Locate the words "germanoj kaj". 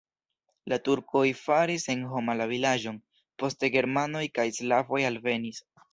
3.79-4.51